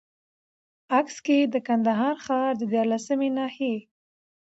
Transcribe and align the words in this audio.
نوټ: 0.89 0.91
عکس 0.99 1.15
کي 1.25 1.37
د 1.53 1.55
کندهار 1.67 2.15
ښار 2.25 2.51
د 2.57 2.61
ديارلسمي 2.71 3.29
ناحيې 3.37 3.75